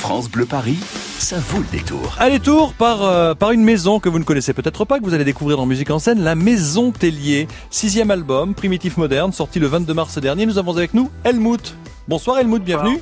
France 0.00 0.30
Bleu 0.30 0.46
Paris, 0.46 0.78
ça 1.18 1.36
vaut 1.38 1.58
le 1.58 1.66
détour. 1.78 2.16
Allez, 2.18 2.40
tour 2.40 2.72
par, 2.74 3.02
euh, 3.02 3.34
par 3.34 3.50
une 3.52 3.62
maison 3.62 4.00
que 4.00 4.08
vous 4.08 4.18
ne 4.18 4.24
connaissez 4.24 4.52
peut-être 4.54 4.84
pas, 4.84 4.98
que 4.98 5.04
vous 5.04 5.14
allez 5.14 5.24
découvrir 5.24 5.56
dans 5.58 5.66
Musique 5.66 5.90
en 5.90 5.98
scène, 5.98 6.22
la 6.22 6.34
Maison 6.34 6.90
Tellier. 6.90 7.46
Sixième 7.70 8.10
album, 8.10 8.54
Primitif 8.54 8.96
Moderne, 8.96 9.32
sorti 9.32 9.58
le 9.58 9.66
22 9.66 9.92
mars 9.94 10.18
dernier. 10.18 10.46
Nous 10.46 10.58
avons 10.58 10.76
avec 10.76 10.94
nous 10.94 11.10
Helmut. 11.24 11.74
Bonsoir 12.08 12.38
Helmut, 12.38 12.62
bienvenue. 12.64 12.98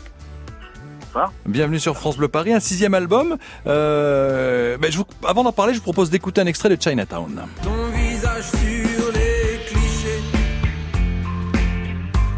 Bonsoir. 1.06 1.32
Bienvenue 1.46 1.78
sur 1.80 1.96
France 1.96 2.16
Bleu 2.16 2.28
Paris, 2.28 2.52
un 2.52 2.60
sixième 2.60 2.94
album. 2.94 3.36
Euh, 3.66 4.76
ben, 4.78 4.90
je 4.92 4.98
vous- 4.98 5.06
avant 5.26 5.44
d'en 5.44 5.52
parler, 5.52 5.72
je 5.72 5.78
vous 5.78 5.84
propose 5.84 6.10
d'écouter 6.10 6.40
un 6.40 6.46
extrait 6.46 6.68
de 6.68 6.80
Chinatown. 6.80 7.42
ton 7.62 7.70
visage 7.96 8.44
sur 8.50 9.12
les 9.14 9.60
clichés 9.66 10.22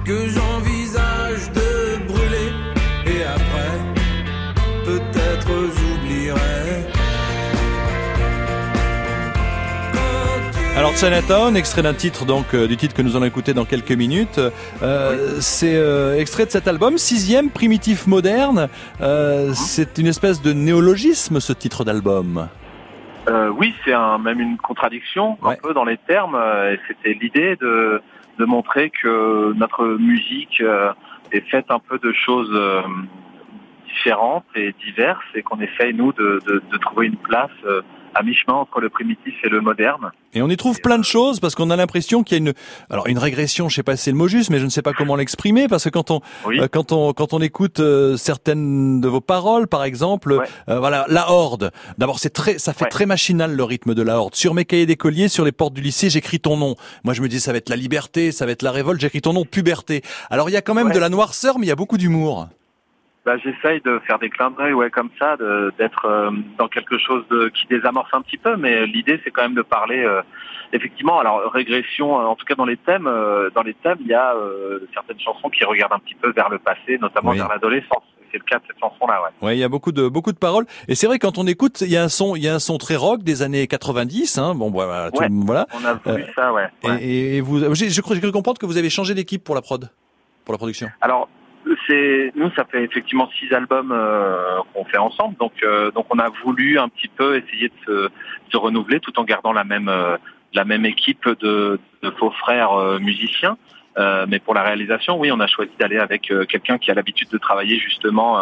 que 0.04 0.28
j'envisage 0.28 0.39
Alors 10.80 10.96
Chinatown, 10.96 11.58
extrait 11.58 11.82
d'un 11.82 11.92
titre 11.92 12.24
donc 12.24 12.54
euh, 12.54 12.66
du 12.66 12.74
titre 12.78 12.94
que 12.94 13.02
nous 13.02 13.14
allons 13.14 13.26
écouter 13.26 13.52
dans 13.52 13.66
quelques 13.66 13.92
minutes. 13.92 14.40
Euh, 14.82 15.36
C'est 15.38 15.76
euh, 15.76 16.18
extrait 16.18 16.46
de 16.46 16.50
cet 16.50 16.66
album, 16.68 16.96
sixième, 16.96 17.50
Primitif 17.50 18.06
Moderne. 18.06 18.70
C'est 19.52 19.98
une 19.98 20.06
espèce 20.06 20.40
de 20.40 20.54
néologisme 20.54 21.38
ce 21.38 21.52
titre 21.52 21.84
d'album. 21.84 22.48
Oui, 23.58 23.74
c'est 23.84 23.92
un, 23.92 24.16
même 24.16 24.40
une 24.40 24.56
contradiction 24.56 25.36
Ouais. 25.42 25.52
un 25.52 25.56
peu 25.68 25.74
dans 25.74 25.84
les 25.84 25.98
termes. 25.98 26.40
C'était 26.88 27.12
l'idée 27.12 27.56
de, 27.56 28.00
de 28.38 28.44
montrer 28.46 28.88
que 28.88 29.52
notre 29.58 29.84
musique 29.84 30.62
est 31.30 31.46
faite 31.50 31.66
un 31.68 31.78
peu 31.78 31.98
de 31.98 32.10
choses 32.14 32.58
différentes 33.86 34.46
et 34.54 34.74
diverses 34.82 35.20
et 35.34 35.42
qu'on 35.42 35.60
essaye 35.60 35.92
nous 35.92 36.14
de, 36.14 36.40
de, 36.46 36.62
de 36.72 36.78
trouver 36.78 37.08
une 37.08 37.18
place 37.18 37.50
à 38.14 38.22
mi-chemin 38.22 38.54
entre 38.54 38.80
le 38.80 38.88
primitif 38.90 39.34
et 39.44 39.48
le 39.48 39.60
moderne. 39.60 40.10
Et 40.34 40.42
on 40.42 40.48
y 40.48 40.56
trouve 40.56 40.80
plein 40.80 40.98
de 40.98 41.04
choses 41.04 41.40
parce 41.40 41.54
qu'on 41.54 41.70
a 41.70 41.76
l'impression 41.76 42.22
qu'il 42.22 42.36
y 42.36 42.40
a 42.40 42.42
une 42.50 42.52
alors 42.88 43.06
une 43.08 43.18
régression, 43.18 43.68
je 43.68 43.74
sais 43.76 43.82
pas 43.82 43.96
si 43.96 44.04
c'est 44.04 44.10
le 44.12 44.16
mot 44.16 44.28
juste, 44.28 44.50
mais 44.50 44.58
je 44.58 44.64
ne 44.64 44.70
sais 44.70 44.82
pas 44.82 44.92
comment 44.92 45.16
l'exprimer 45.16 45.66
parce 45.68 45.84
que 45.84 45.88
quand 45.90 46.10
on 46.10 46.20
Oui. 46.46 46.60
euh, 46.60 46.68
quand 46.70 46.92
on 46.92 47.12
quand 47.12 47.32
on 47.32 47.40
écoute 47.40 47.80
euh, 47.80 48.16
certaines 48.16 49.00
de 49.00 49.08
vos 49.08 49.20
paroles, 49.20 49.66
par 49.66 49.84
exemple, 49.84 50.32
Ouais. 50.32 50.46
euh, 50.68 50.78
voilà 50.78 51.04
la 51.08 51.30
horde. 51.30 51.70
D'abord 51.98 52.18
c'est 52.18 52.30
très 52.30 52.58
ça 52.58 52.72
fait 52.72 52.84
Ouais. 52.84 52.90
très 52.90 53.06
machinal 53.06 53.54
le 53.54 53.64
rythme 53.64 53.94
de 53.94 54.02
la 54.02 54.18
horde. 54.18 54.34
Sur 54.34 54.54
mes 54.54 54.64
cahiers 54.64 54.86
d'écolier, 54.86 55.28
sur 55.28 55.44
les 55.44 55.52
portes 55.52 55.74
du 55.74 55.80
lycée, 55.80 56.10
j'écris 56.10 56.40
ton 56.40 56.56
nom. 56.56 56.76
Moi 57.04 57.14
je 57.14 57.22
me 57.22 57.28
dis 57.28 57.40
ça 57.40 57.52
va 57.52 57.58
être 57.58 57.68
la 57.68 57.76
liberté, 57.76 58.30
ça 58.32 58.46
va 58.46 58.52
être 58.52 58.62
la 58.62 58.70
révolte. 58.72 59.00
J'écris 59.00 59.20
ton 59.22 59.32
nom, 59.32 59.44
puberté. 59.44 60.02
Alors 60.30 60.48
il 60.48 60.52
y 60.52 60.56
a 60.56 60.62
quand 60.62 60.74
même 60.74 60.88
Ouais. 60.88 60.94
de 60.94 60.98
la 61.00 61.08
noirceur, 61.08 61.58
mais 61.58 61.66
il 61.66 61.68
y 61.68 61.72
a 61.72 61.76
beaucoup 61.76 61.98
d'humour. 61.98 62.48
Bah, 63.26 63.36
j'essaye 63.36 63.80
de 63.82 63.98
faire 64.06 64.18
des 64.18 64.30
clins 64.30 64.50
d'œil, 64.50 64.72
ouais, 64.72 64.88
comme 64.90 65.10
ça, 65.18 65.36
de- 65.36 65.72
d'être 65.78 66.06
euh, 66.06 66.30
dans 66.58 66.68
quelque 66.68 66.96
chose 66.98 67.22
de, 67.30 67.48
qui 67.48 67.66
désamorce 67.68 68.08
un 68.14 68.22
petit 68.22 68.38
peu, 68.38 68.56
mais 68.56 68.86
l'idée 68.86 69.20
c'est 69.22 69.30
quand 69.30 69.42
même 69.42 69.54
de 69.54 69.60
parler, 69.62 70.02
euh, 70.02 70.22
effectivement, 70.72 71.20
alors 71.20 71.52
régression, 71.52 72.18
euh, 72.18 72.24
en 72.24 72.34
tout 72.34 72.46
cas 72.46 72.54
dans 72.54 72.64
les 72.64 72.78
thèmes, 72.78 73.06
euh, 73.06 73.50
dans 73.54 73.62
les 73.62 73.74
thèmes, 73.74 73.98
il 74.00 74.06
y 74.06 74.14
a 74.14 74.34
euh, 74.34 74.78
certaines 74.94 75.20
chansons 75.20 75.50
qui 75.50 75.64
regardent 75.64 75.92
un 75.92 75.98
petit 75.98 76.14
peu 76.14 76.32
vers 76.32 76.48
le 76.48 76.58
passé, 76.58 76.96
notamment 76.98 77.32
Oui. 77.32 77.36
vers 77.38 77.48
l'adolescence. 77.48 78.02
C'est 78.32 78.38
le 78.38 78.44
cas 78.44 78.58
de 78.58 78.62
cette 78.68 78.78
chanson-là, 78.78 79.20
ouais. 79.22 79.46
Ouais, 79.46 79.56
il 79.56 79.60
y 79.60 79.64
a 79.64 79.68
beaucoup 79.68 79.90
de 79.92 80.06
beaucoup 80.08 80.30
de 80.32 80.38
paroles. 80.38 80.64
Et 80.88 80.94
c'est 80.94 81.08
vrai 81.08 81.18
quand 81.18 81.36
on 81.36 81.46
écoute, 81.48 81.80
il 81.82 81.90
y 81.90 81.96
a 81.96 82.02
un 82.04 82.08
son, 82.08 82.36
il 82.36 82.42
y 82.44 82.48
a 82.48 82.54
un 82.54 82.58
son 82.60 82.78
très 82.78 82.94
rock 82.96 83.22
des 83.24 83.42
années 83.42 83.66
90. 83.66 84.38
Hein, 84.38 84.54
bon 84.54 84.70
voilà, 84.70 85.10
tout- 85.10 85.20
Ouais. 85.20 85.26
voilà. 85.30 85.66
On 85.74 85.84
a 85.84 85.94
voulu 85.94 86.22
Euh, 86.22 86.26
ça, 86.36 86.52
ouais. 86.52 86.68
ouais. 86.84 87.02
Et, 87.02 87.36
et 87.38 87.40
vous, 87.40 87.74
j'ai- 87.74 87.90
je 87.90 88.00
crois 88.00 88.14
j'ai 88.14 88.22
cru 88.22 88.30
comprendre 88.32 88.58
que 88.58 88.66
vous 88.66 88.76
avez 88.78 88.88
changé 88.88 89.14
d'équipe 89.14 89.42
pour 89.42 89.56
la 89.56 89.62
prod, 89.62 89.90
pour 90.44 90.52
la 90.54 90.58
production. 90.58 90.88
Alors, 91.00 91.28
c'est 91.86 92.32
nous, 92.34 92.50
ça 92.56 92.64
fait 92.64 92.84
effectivement 92.84 93.28
six 93.38 93.52
albums 93.52 93.92
euh, 93.92 94.60
qu'on 94.72 94.84
fait 94.84 94.98
ensemble, 94.98 95.36
donc 95.36 95.52
euh, 95.62 95.90
donc 95.90 96.06
on 96.10 96.18
a 96.18 96.28
voulu 96.42 96.78
un 96.78 96.88
petit 96.88 97.08
peu 97.08 97.36
essayer 97.36 97.70
de 97.86 98.10
se, 98.50 98.56
renouveler 98.56 99.00
tout 99.00 99.18
en 99.18 99.24
gardant 99.24 99.52
la 99.52 99.64
même 99.64 99.88
euh, 99.88 100.16
la 100.52 100.64
même 100.64 100.84
équipe 100.84 101.28
de, 101.40 101.78
de 102.02 102.10
faux 102.12 102.30
frères 102.30 102.98
musiciens. 103.00 103.56
Mais 104.28 104.38
pour 104.38 104.54
la 104.54 104.62
réalisation, 104.62 105.18
oui, 105.20 105.30
on 105.30 105.40
a 105.40 105.46
choisi 105.46 105.72
d'aller 105.78 105.98
avec 105.98 106.32
quelqu'un 106.48 106.78
qui 106.78 106.90
a 106.90 106.94
l'habitude 106.94 107.28
de 107.28 107.36
travailler 107.36 107.78
justement 107.78 108.38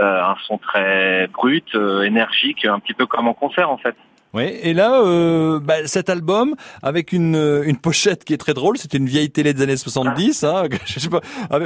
un 0.00 0.36
son 0.46 0.56
très 0.56 1.28
brut, 1.28 1.76
énergique, 2.04 2.64
un 2.64 2.80
petit 2.80 2.94
peu 2.94 3.04
comme 3.04 3.28
en 3.28 3.34
concert 3.34 3.70
en 3.70 3.76
fait. 3.76 3.94
Oui. 4.34 4.42
Et 4.62 4.74
là, 4.74 5.00
euh, 5.00 5.60
bah, 5.60 5.86
cet 5.86 6.10
album 6.10 6.54
avec 6.82 7.12
une 7.12 7.36
euh, 7.36 7.62
une 7.64 7.76
pochette 7.76 8.24
qui 8.24 8.34
est 8.34 8.36
très 8.38 8.52
drôle. 8.52 8.76
C'était 8.76 8.98
une 8.98 9.06
vieille 9.06 9.30
télé 9.30 9.54
des 9.54 9.62
années 9.62 9.76
70. 9.76 10.44
Hein, 10.44 10.64
je 10.86 10.98
sais 11.00 11.08
pas. 11.08 11.20
Ah, 11.50 11.60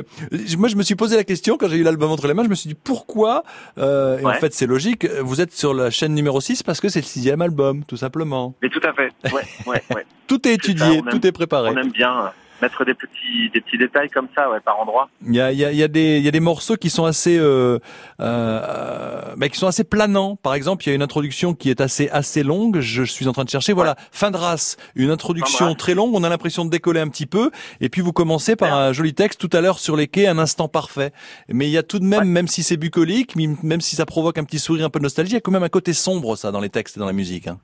moi, 0.59 0.69
je 0.69 0.77
me 0.77 0.83
suis 0.83 0.95
posé 0.95 1.17
la 1.17 1.25
question 1.25 1.57
quand 1.57 1.69
j'ai 1.69 1.77
eu 1.79 1.83
l'album 1.83 2.11
entre 2.11 2.27
les 2.29 2.35
mains. 2.35 2.45
Je 2.45 2.49
me 2.51 2.55
suis 2.55 2.69
dit 2.69 2.75
pourquoi. 2.77 3.43
Euh, 3.79 4.19
et 4.19 4.25
en 4.27 4.35
fait, 4.35 4.53
c'est 4.53 4.67
logique. 4.67 5.07
Vous 5.23 5.41
êtes 5.41 5.53
sur 5.53 5.73
la 5.75 5.91
chaîne 5.91 6.15
numéro 6.15 6.41
6 6.41 6.63
parce 6.63 6.81
que 6.81 6.89
c'est 6.89 7.01
le 7.01 7.07
sixième 7.07 7.41
album, 7.43 7.85
tout 7.85 7.97
simplement. 7.97 8.55
Mais 8.63 8.69
tout 8.69 8.81
à 8.85 8.93
fait. 8.93 9.11
Ouais, 9.35 9.43
ouais, 9.67 9.83
ouais. 9.95 10.07
Tout 10.29 10.47
est 10.47 10.51
ça, 10.51 10.55
étudié, 10.57 10.99
aime- 10.99 11.09
tout 11.11 11.27
est 11.27 11.33
préparé. 11.33 11.71
On 11.73 11.77
aime 11.79 11.91
bien 11.91 12.31
mettre 12.63 12.85
des 12.85 12.95
petits 12.95 13.51
des 13.53 13.61
petits 13.61 13.79
détails 13.79 14.09
comme 14.11 14.29
ça, 14.35 14.51
ouais, 14.51 14.61
par 14.61 14.79
endroit. 14.81 15.09
Il 15.27 15.35
y 15.35 15.41
a, 15.41 15.53
il 15.53 15.59
y, 15.59 15.65
a, 15.65 15.73
y, 15.73 15.83
a 15.83 15.89
des, 15.89 16.19
il 16.19 16.25
y 16.25 16.29
a 16.29 16.31
des 16.31 16.41
morceaux 16.41 16.77
qui 16.77 16.91
sont 16.91 17.05
assez, 17.05 17.39
euh, 17.39 17.79
euh, 18.21 19.35
bah, 19.37 19.49
qui 19.49 19.59
sont 19.59 19.67
assez 19.67 19.85
planants. 19.85 20.37
Par 20.37 20.55
exemple, 20.55 20.85
il 20.85 20.89
y 20.89 20.93
a 20.93 20.95
une 20.95 21.03
introduction 21.03 21.55
qui 21.55 21.71
est 21.71 21.81
assez, 21.81 22.09
assez 22.11 22.43
longue. 22.43 22.81
Je 22.81 23.03
suis 23.03 23.29
en 23.29 23.33
train 23.33 23.45
de 23.45 23.51
chercher. 23.51 23.73
Voilà, 23.73 23.97
fin 24.13 24.31
de 24.31 24.37
race. 24.37 24.77
Une 24.95 25.11
introduction 25.11 25.75
très 25.75 25.95
longue. 25.95 26.15
On 26.15 26.25
a 26.25 26.29
l'impression 26.29 26.65
de 26.65 26.71
décoller 26.71 27.01
un 27.01 27.09
petit 27.09 27.27
peu. 27.27 27.51
Et 27.81 27.89
puis 27.89 28.01
vous 28.01 28.13
commencez 28.13 28.57
par 28.57 28.75
un 28.75 28.93
joli 28.93 29.15
texte 29.15 29.41
tout 29.41 29.55
à 29.57 29.61
l'heure 29.61 29.79
sur 29.79 29.97
les 29.97 30.07
quais, 30.09 30.27
un 30.27 30.39
instant 30.39 30.69
parfait. 30.69 31.13
Mais 31.49 31.67
il 31.69 31.71
y 31.73 31.79
a 31.79 31.83
tout 31.83 31.99
de 31.99 32.05
même, 32.05 32.21
Ouais. 32.21 32.25
même 32.25 32.49
si 32.49 32.63
c'est 32.63 32.77
bucolique, 32.77 33.37
même 33.37 33.81
si 33.81 33.97
ça 33.97 34.07
provoque 34.07 34.39
un 34.39 34.45
petit 34.45 34.59
sourire, 34.59 34.87
un 34.87 34.91
peu 34.91 34.99
de 34.99 35.05
nostalgie, 35.05 35.33
il 35.33 35.35
y 35.35 35.39
a 35.39 35.41
quand 35.41 35.53
même 35.53 35.63
un 35.63 35.69
côté 35.69 35.93
sombre 35.93 36.37
ça 36.37 36.51
dans 36.51 36.61
les 36.61 36.69
textes 36.71 36.97
et 36.97 37.01
dans 37.01 37.07
la 37.07 37.13
musique. 37.13 37.47
Hein. 37.47 37.59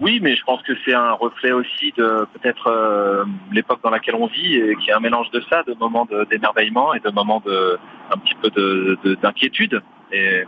Oui, 0.00 0.18
mais 0.22 0.34
je 0.34 0.42
pense 0.44 0.62
que 0.62 0.72
c'est 0.84 0.94
un 0.94 1.12
reflet 1.12 1.52
aussi 1.52 1.92
de 1.96 2.26
peut-être 2.32 2.68
euh, 2.68 3.24
l'époque 3.52 3.80
dans 3.82 3.90
laquelle 3.90 4.14
on 4.14 4.26
vit 4.26 4.56
et 4.56 4.74
qui 4.76 4.88
est 4.90 4.94
un 4.94 5.00
mélange 5.00 5.30
de 5.30 5.42
ça, 5.50 5.62
de 5.64 5.74
moments 5.74 6.06
d'émerveillement 6.30 6.94
et 6.94 7.00
de 7.00 7.10
moments 7.10 7.42
de 7.44 7.78
un 8.10 8.16
petit 8.16 8.34
peu 8.36 8.48
de 8.50 8.98
de- 9.04 9.14
d'inquiétude 9.16 9.82
et 10.10 10.44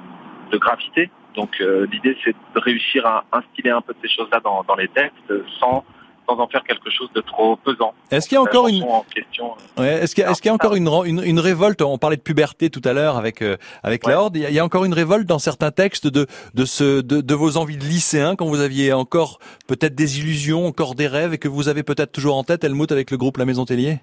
de 0.51 0.57
gravité. 0.57 1.11
Donc 1.35 1.61
euh, 1.61 1.87
l'idée 1.93 2.17
c'est 2.25 2.35
de 2.55 2.61
réussir 2.61 3.07
à 3.07 3.25
instiller 3.33 3.71
un 3.71 3.83
peu 3.83 3.93
de 3.93 3.99
ces 4.03 4.09
choses-là 4.09 4.41
dans 4.41 4.75
les 4.77 4.89
textes 4.89 5.33
sans 5.61 5.85
sans 6.27 6.39
en 6.39 6.47
faire 6.49 6.63
quelque 6.65 6.91
chose 6.91 7.11
de 7.15 7.21
trop 7.21 7.57
pesant. 7.57 7.95
Est-ce 8.11 8.29
qu'il 8.29 8.37
y 8.37 8.39
a 8.39 8.45
La 8.45 8.51
encore 8.51 8.69
une, 8.69 8.81
chanson 8.81 8.93
en 8.95 9.05
question. 9.15 9.51
Ouais, 9.79 9.87
est-ce 10.03 10.15
qu'il 10.15 10.23
y, 10.23 10.27
a- 10.27 10.31
est-ce 10.31 10.41
qu'il 10.43 10.49
y 10.49 10.53
a 10.53 10.55
encore 10.55 10.75
une, 10.75 10.89
ren- 10.89 11.05
une, 11.05 11.23
une 11.25 11.41
révolte? 11.41 11.83
On 11.83 11.99
parlait 11.99 12.17
de 12.17 12.23
puberté 12.23 12.71
tout 12.71 12.81
à 12.85 12.93
l'heure 12.93 13.17
avec 13.17 13.43
euh, 13.43 13.57
avec 13.83 14.05
la 14.07 14.13
Ouais. 14.13 14.19
horde. 14.19 14.37
Il 14.37 14.43
y, 14.43 14.47
a, 14.47 14.51
il 14.51 14.55
y 14.55 14.59
a 14.59 14.65
encore 14.65 14.85
une 14.85 14.95
révolte 14.95 15.27
dans 15.27 15.39
certains 15.39 15.71
textes 15.71 16.07
de 16.07 16.27
de 16.55 16.65
ce 16.65 17.01
de, 17.01 17.21
de 17.21 17.35
vos 17.35 17.57
envies 17.57 17.77
de 17.77 17.85
lycéen 17.85 18.37
quand 18.37 18.47
vous 18.47 18.61
aviez 18.61 18.93
encore 18.93 19.39
peut-être 19.67 19.95
des 19.95 20.19
illusions, 20.21 20.67
encore 20.67 20.95
des 20.95 21.07
rêves 21.07 21.33
et 21.35 21.39
que 21.39 21.49
vous 21.49 21.69
avez 21.69 21.83
peut-être 21.83 22.13
toujours 22.13 22.37
en 22.37 22.45
tête 22.45 22.65
Helmut 22.65 22.91
avec 22.93 23.11
le 23.11 23.17
groupe 23.17 23.37
La 23.37 23.45
Maison 23.45 23.65
Tellier? 23.65 23.99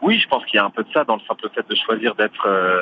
Oui, 0.00 0.20
je 0.22 0.28
pense 0.28 0.44
qu'il 0.46 0.54
y 0.56 0.60
a 0.60 0.64
un 0.64 0.70
peu 0.70 0.84
de 0.84 0.88
ça 0.94 1.02
dans 1.02 1.16
le 1.16 1.22
simple 1.26 1.48
fait 1.52 1.68
de 1.68 1.74
choisir 1.74 2.14
d'être 2.14 2.46
euh, 2.46 2.80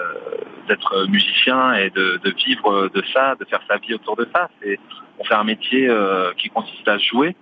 d'être 0.69 1.07
musicien 1.09 1.73
et 1.75 1.89
de, 1.91 2.21
de 2.23 2.31
vivre 2.47 2.91
de 2.95 3.03
ça, 3.15 3.35
de 3.41 3.45
faire 3.47 3.61
sa 3.69 3.79
vie 3.79 3.95
autour 3.95 4.17
de 4.17 4.29
ça. 4.35 4.51
C'est 4.63 4.79
on 5.19 5.25
fait 5.25 5.35
un 5.35 5.45
métier 5.45 5.89
euh, 5.89 6.33
qui 6.37 6.51
consiste 6.51 6.87
à 6.87 6.99
jouer, 6.99 7.35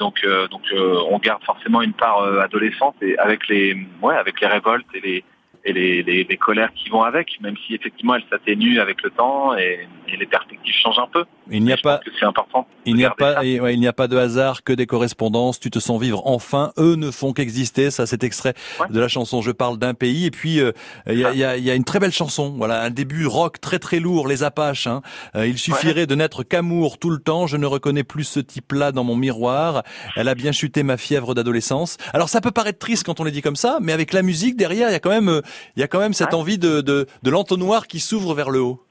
donc 0.00 0.24
euh, 0.24 0.48
donc 0.48 0.62
euh, 0.72 0.98
on 1.08 1.18
garde 1.18 1.44
forcément 1.44 1.82
une 1.82 1.92
part 1.92 2.22
euh, 2.22 2.40
adolescente 2.40 2.96
et 3.02 3.16
avec 3.18 3.46
les 3.48 3.76
ouais 4.02 4.16
avec 4.16 4.40
les 4.40 4.46
révoltes 4.48 4.86
et 4.94 5.00
les 5.00 5.24
et 5.64 5.72
les, 5.72 6.02
les, 6.02 6.24
les 6.24 6.36
colères 6.36 6.70
qui 6.74 6.88
vont 6.88 7.02
avec, 7.02 7.38
même 7.40 7.54
si 7.66 7.74
effectivement 7.74 8.14
elles 8.14 8.24
s'atténuent 8.30 8.78
avec 8.80 9.02
le 9.02 9.10
temps 9.10 9.56
et, 9.56 9.86
et 10.08 10.16
les 10.16 10.26
perspectives 10.26 10.74
changent 10.74 10.98
un 10.98 11.08
peu. 11.12 11.24
Il 11.50 11.62
n'y 11.64 11.72
a 11.72 11.76
pas 11.76 12.00
c'est 12.18 12.24
important. 12.24 12.66
il 12.86 12.94
n'y 12.94 13.04
a 13.04 13.10
pas 13.10 13.44
et, 13.44 13.60
ouais, 13.60 13.74
il 13.74 13.80
n'y 13.80 13.88
a 13.88 13.92
pas 13.92 14.06
de 14.08 14.16
hasard 14.16 14.62
que 14.62 14.72
des 14.72 14.86
correspondances. 14.86 15.58
Tu 15.60 15.70
te 15.70 15.78
sens 15.78 16.00
vivre 16.00 16.22
enfin. 16.26 16.72
Eux 16.78 16.94
ne 16.94 17.10
font 17.10 17.32
qu'exister. 17.32 17.90
Ça, 17.90 18.06
c'est 18.06 18.22
extrait 18.24 18.54
Ouais. 18.80 18.86
de 18.88 19.00
la 19.00 19.08
chanson 19.08 19.42
Je 19.42 19.50
parle 19.50 19.78
d'un 19.78 19.94
pays. 19.94 20.26
Et 20.26 20.30
puis 20.30 20.60
euh, 20.60 20.72
il 21.06 21.18
y, 21.18 21.24
a, 21.24 21.32
il 21.32 21.38
y, 21.38 21.44
a, 21.44 21.56
y 21.56 21.70
a 21.70 21.74
une 21.74 21.84
très 21.84 21.98
belle 21.98 22.12
chanson. 22.12 22.54
Voilà, 22.56 22.82
un 22.82 22.90
début 22.90 23.26
rock 23.26 23.60
très 23.60 23.78
très 23.78 23.98
lourd. 24.00 24.28
Les 24.28 24.42
Apaches. 24.42 24.86
Hein. 24.86 25.02
Euh, 25.34 25.46
il 25.46 25.58
suffirait 25.58 26.06
de 26.06 26.14
n'être 26.14 26.42
qu'amour 26.44 26.98
tout 26.98 27.10
le 27.10 27.18
temps. 27.18 27.46
Je 27.46 27.56
ne 27.56 27.66
reconnais 27.66 28.04
plus 28.04 28.24
ce 28.24 28.40
type-là 28.40 28.92
dans 28.92 29.04
mon 29.04 29.16
miroir. 29.16 29.82
Elle 30.16 30.28
a 30.28 30.34
bien 30.34 30.52
chuté 30.52 30.82
ma 30.82 30.96
fièvre 30.96 31.34
d'adolescence. 31.34 31.96
Alors 32.14 32.28
ça 32.28 32.40
peut 32.40 32.50
paraître 32.52 32.78
triste 32.78 33.04
quand 33.04 33.20
on 33.20 33.24
les 33.24 33.30
dit 33.32 33.42
comme 33.42 33.56
ça, 33.56 33.78
mais 33.82 33.92
avec 33.92 34.12
la 34.12 34.22
musique 34.22 34.56
derrière, 34.56 34.88
il 34.88 34.92
y 34.92 34.96
a 34.96 35.00
quand 35.00 35.10
même, 35.10 35.28
euh, 35.28 35.40
il 35.76 35.80
y 35.80 35.82
a 35.82 35.88
quand 35.88 36.00
même 36.00 36.12
cette 36.12 36.34
envie 36.34 36.58
de, 36.58 36.80
de, 36.80 37.06
de 37.22 37.30
l'entonnoir 37.30 37.86
qui 37.86 38.00
s'ouvre 38.00 38.34
vers 38.34 38.50
le 38.50 38.60
haut. 38.60 38.82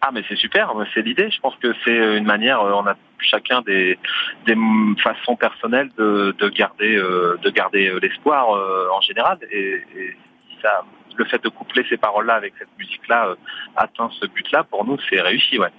Ah 0.00 0.10
mais 0.12 0.24
c'est 0.28 0.36
super, 0.36 0.72
c'est 0.92 1.02
l'idée. 1.02 1.30
Je 1.30 1.38
pense 1.40 1.54
que 1.62 1.72
c'est 1.84 2.16
une 2.18 2.24
manière. 2.24 2.60
euh, 2.60 2.72
On 2.74 2.86
a 2.86 2.96
chacun 3.20 3.62
des, 3.62 3.98
des 4.46 4.56
façons 5.02 5.36
personnelles 5.36 5.90
de, 5.96 6.34
de 6.36 6.48
garder 6.48 6.96
euh, 6.96 7.36
de 7.44 7.50
garder 7.50 7.86
euh, 7.88 8.00
l'espoir 8.02 8.52
euh, 8.52 8.88
en 8.92 9.00
général. 9.00 9.38
Et, 9.52 9.80
et 9.96 10.16
ça, 10.60 10.82
le 11.16 11.24
fait 11.26 11.42
de 11.44 11.48
coupler 11.48 11.84
ces 11.88 11.98
paroles-là 11.98 12.34
avec 12.34 12.54
cette 12.58 12.76
musique-là 12.78 13.28
euh, 13.28 13.34
atteint 13.76 14.10
ce 14.20 14.26
but-là, 14.26 14.64
pour 14.64 14.84
nous 14.84 14.98
c'est 15.08 15.20
réussi, 15.20 15.58
ouais. 15.58 15.70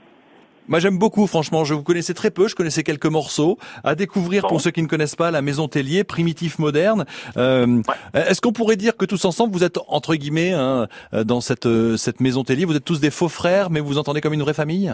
Moi 0.69 0.79
j'aime 0.79 0.97
beaucoup 0.97 1.27
franchement, 1.27 1.65
je 1.65 1.73
vous 1.73 1.83
connaissais 1.83 2.13
très 2.13 2.31
peu, 2.31 2.47
je 2.47 2.55
connaissais 2.55 2.83
quelques 2.83 3.05
morceaux. 3.05 3.57
À 3.83 3.95
découvrir 3.95 4.43
Bon. 4.43 4.47
pour 4.49 4.61
ceux 4.61 4.71
qui 4.71 4.81
ne 4.81 4.87
connaissent 4.87 5.15
pas 5.15 5.29
la 5.31 5.41
Maison 5.41 5.67
Tellier, 5.67 6.03
primitif 6.03 6.57
moderne. 6.59 7.05
Euh, 7.37 7.81
Est-ce 8.13 8.39
qu'on 8.41 8.53
pourrait 8.53 8.75
dire 8.77 8.95
que 8.95 9.05
tous 9.05 9.25
ensemble 9.25 9.53
vous 9.53 9.63
êtes 9.63 9.77
entre 9.87 10.15
guillemets 10.15 10.53
hein, 10.53 10.87
euh, 11.13 11.23
dans 11.23 11.41
cette, 11.41 11.65
euh, 11.65 11.97
cette 11.97 12.19
Maison 12.21 12.43
Tellier, 12.43 12.65
vous 12.65 12.75
êtes 12.75 12.85
tous 12.85 12.99
des 13.01 13.11
faux 13.11 13.29
frères 13.29 13.69
mais 13.69 13.79
vous 13.81 13.87
vous 13.87 13.97
entendez 13.97 14.21
comme 14.21 14.33
une 14.33 14.41
vraie 14.41 14.53
famille? 14.53 14.93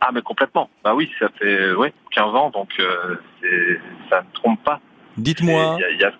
Ah 0.00 0.10
mais 0.12 0.20
complètement. 0.20 0.68
Bah 0.84 0.94
oui, 0.94 1.08
ça 1.18 1.28
fait 1.38 1.72
ouais 1.74 1.92
15 2.14 2.24
ans, 2.34 2.50
donc 2.50 2.68
euh, 2.78 3.16
ça 4.10 4.20
ne 4.20 4.26
trompe 4.34 4.62
pas. 4.62 4.80
Dites-moi. 5.16 5.76
Ouais. 5.76 6.12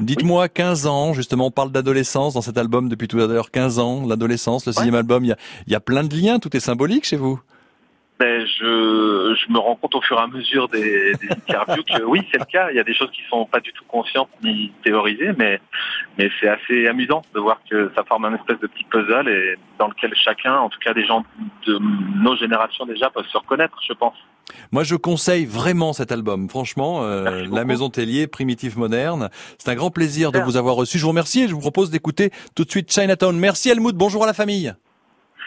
Dites-moi 0.00 0.48
15 0.48 0.86
ans, 0.86 1.12
justement, 1.12 1.46
on 1.46 1.50
parle 1.50 1.70
d'adolescence 1.70 2.34
dans 2.34 2.40
cet 2.40 2.56
album 2.58 2.88
depuis 2.88 3.06
tout 3.06 3.20
à 3.20 3.26
l'heure, 3.26 3.50
15 3.50 3.78
ans, 3.78 4.06
l'adolescence, 4.06 4.66
le 4.66 4.72
sixième 4.72 4.94
album, 4.94 5.24
il 5.24 5.28
y 5.28 5.32
a, 5.32 5.36
il 5.66 5.72
y 5.72 5.76
a 5.76 5.80
plein 5.80 6.02
de 6.04 6.16
liens, 6.16 6.38
tout 6.38 6.56
est 6.56 6.60
symbolique 6.60 7.04
chez 7.04 7.16
vous. 7.16 7.38
Ben, 8.20 8.46
je, 8.46 9.34
je 9.34 9.50
me 9.50 9.58
rends 9.58 9.76
compte 9.76 9.94
au 9.94 10.02
fur 10.02 10.18
et 10.18 10.22
à 10.22 10.26
mesure 10.26 10.68
des, 10.68 11.14
des 11.14 11.28
interviews 11.48 11.82
que 11.84 12.02
oui, 12.02 12.20
c'est 12.30 12.38
le 12.38 12.44
cas. 12.44 12.70
Il 12.70 12.76
y 12.76 12.78
a 12.78 12.84
des 12.84 12.92
choses 12.92 13.10
qui 13.12 13.22
sont 13.30 13.46
pas 13.46 13.60
du 13.60 13.72
tout 13.72 13.84
conscientes 13.88 14.28
ni 14.44 14.70
théorisées, 14.84 15.32
mais, 15.38 15.58
mais 16.18 16.30
c'est 16.38 16.48
assez 16.48 16.86
amusant 16.86 17.22
de 17.34 17.40
voir 17.40 17.62
que 17.70 17.90
ça 17.96 18.04
forme 18.04 18.26
un 18.26 18.34
espèce 18.34 18.60
de 18.60 18.66
petit 18.66 18.84
puzzle 18.84 19.26
et 19.26 19.56
dans 19.78 19.88
lequel 19.88 20.12
chacun, 20.14 20.54
en 20.58 20.68
tout 20.68 20.78
cas 20.80 20.92
des 20.92 21.06
gens 21.06 21.24
de 21.66 21.78
nos 22.22 22.36
générations 22.36 22.84
déjà, 22.84 23.08
peuvent 23.08 23.26
se 23.26 23.38
reconnaître, 23.38 23.78
je 23.88 23.94
pense. 23.94 24.16
Moi, 24.70 24.84
je 24.84 24.96
conseille 24.96 25.46
vraiment 25.46 25.94
cet 25.94 26.12
album. 26.12 26.50
Franchement, 26.50 27.02
euh. 27.02 27.46
La 27.50 27.64
Maison 27.64 27.88
Tellier, 27.88 28.26
primitif 28.26 28.76
moderne. 28.76 29.30
C'est 29.56 29.70
un 29.70 29.74
grand 29.74 29.90
plaisir 29.90 30.30
de 30.30 30.40
vous 30.40 30.58
avoir 30.58 30.74
reçu. 30.74 30.98
Je 30.98 31.04
vous 31.04 31.08
remercie 31.08 31.44
et 31.44 31.48
je 31.48 31.54
vous 31.54 31.60
propose 31.60 31.90
d'écouter 31.90 32.30
tout 32.54 32.64
de 32.64 32.70
suite 32.70 32.92
Chinatown. 32.92 33.34
Merci 33.38 33.70
Helmut. 33.70 33.94
Bonjour 33.94 34.24
à 34.24 34.26
la 34.26 34.34
famille. 34.34 34.74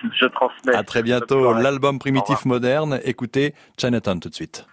Je 0.19 0.25
transmets. 0.25 0.75
À 0.75 0.83
très 0.83 1.03
bientôt. 1.03 1.53
L'album 1.53 1.99
primitif 1.99 2.45
moderne. 2.45 2.99
Écoutez 3.03 3.53
Chinatown 3.77 4.19
tout 4.19 4.29
de 4.29 4.35
suite. 4.35 4.65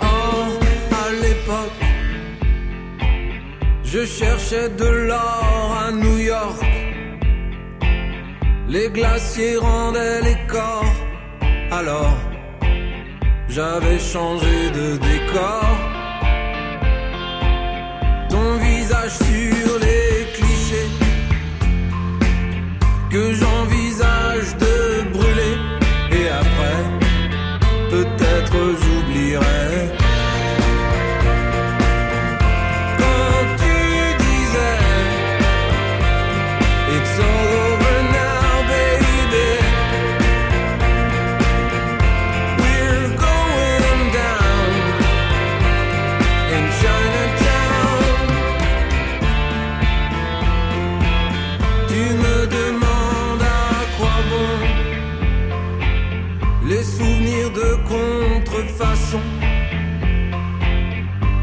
Or, 0.00 0.48
à 0.92 1.12
l'époque, 1.12 1.82
je 3.82 4.04
cherchais 4.04 4.68
de 4.70 4.84
l'or 4.84 5.76
à 5.86 5.90
New 5.92 6.18
York. 6.18 6.62
Les 8.68 8.88
glaciers 8.90 9.56
rendaient 9.56 10.22
les 10.22 10.36
corps. 10.48 10.84
Alors, 11.70 12.16
j'avais 13.56 13.98
changé 13.98 14.70
de 14.78 14.98
décor. 14.98 15.64
Ton 18.28 18.56
visage 18.58 19.12
sur 19.12 19.78
les 19.78 20.26
clichés 20.34 20.90
que 23.10 23.32
j'envisage 23.32 23.45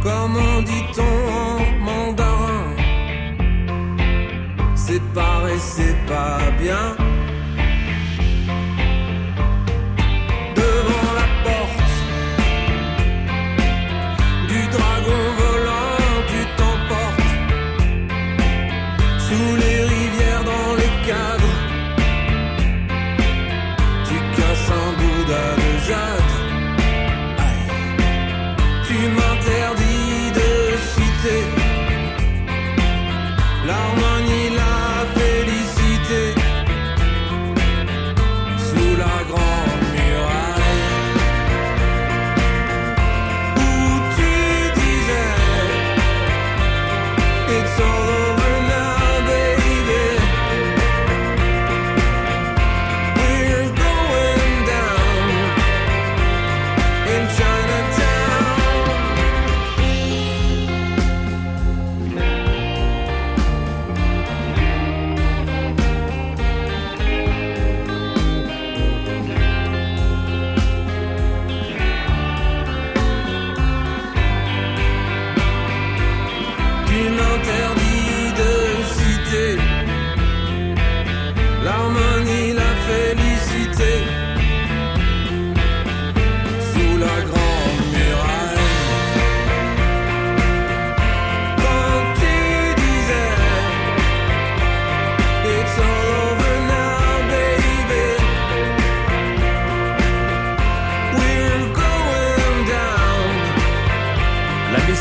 Comment 0.04 0.62
dit-on 0.63 1.01
en 1.01 1.59
mandarin? 1.80 2.75
C'est 4.75 5.01
pareil, 5.13 5.59
c'est 5.59 5.95
pas 6.06 6.51
bien. 6.59 7.03
Sous 19.33 19.56
les 19.56 19.81
rivières 19.83 20.44
dans 20.44 20.75
les 20.75 21.07
cadres. 21.07 21.43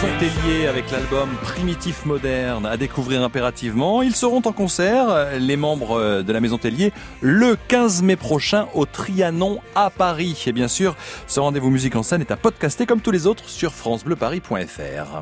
Maison 0.02 0.18
Tellier 0.18 0.66
avec 0.66 0.90
l'album 0.90 1.28
Primitif 1.42 2.06
Moderne 2.06 2.66
à 2.66 2.76
découvrir 2.76 3.23
impérativement. 3.23 4.02
Ils 4.02 4.16
seront 4.16 4.42
en 4.44 4.50
concert, 4.52 5.09
euh, 5.11 5.38
les 5.38 5.56
membres 5.56 5.92
euh, 5.92 6.23
de 6.23 6.32
la 6.32 6.40
Maison 6.40 6.59
Tellier, 6.59 6.92
le 7.21 7.56
15 7.68 8.02
mai 8.02 8.16
prochain 8.16 8.66
au 8.75 8.85
Trianon 8.85 9.61
à 9.76 9.90
Paris. 9.90 10.42
Et 10.49 10.52
bien 10.52 10.66
sûr, 10.66 10.97
ce 11.28 11.38
rendez-vous 11.38 11.71
musique 11.71 11.94
en 11.94 12.02
scène 12.02 12.21
est 12.21 12.32
à 12.32 12.37
podcaster 12.37 12.85
comme 12.85 13.00
tous 13.00 13.12
les 13.12 13.28
autres 13.28 13.49
sur 13.49 13.73
francebleuparis.fr. 13.75 15.21